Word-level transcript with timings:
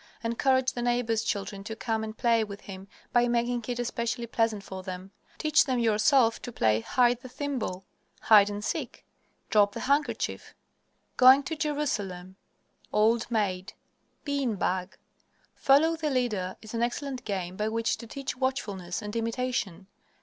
Encourage 0.23 0.71
the 0.73 0.81
neighbors' 0.81 1.21
children 1.21 1.63
to 1.63 1.75
come 1.75 2.03
and 2.03 2.17
play 2.17 2.43
with 2.43 2.61
him 2.61 2.87
by 3.13 3.27
making 3.27 3.63
it 3.67 3.77
especially 3.77 4.25
pleasant 4.25 4.63
for 4.63 4.81
them. 4.81 5.11
Teach 5.37 5.65
them 5.65 5.77
yourself 5.77 6.41
to 6.41 6.51
play 6.51 6.79
"Hide 6.79 7.21
the 7.21 7.29
Thimble," 7.29 7.85
"Hide 8.21 8.49
and 8.49 8.65
Seek," 8.65 9.05
"Drop 9.51 9.73
the 9.73 9.81
Handkerchief," 9.81 10.55
"Going 11.17 11.43
to 11.43 11.55
Jerusalem," 11.55 12.35
"Old 12.91 13.29
Maid," 13.29 13.73
"Bean 14.23 14.55
Bag." 14.55 14.97
Follow 15.53 15.95
the 15.95 16.09
Leader 16.09 16.57
is 16.63 16.73
an 16.73 16.81
excellent 16.81 17.23
game 17.23 17.55
by 17.55 17.67
which 17.69 17.97
to 17.99 18.07
teach 18.07 18.35
watchfulness 18.35 19.03
and 19.03 19.15
imitation. 19.15 19.85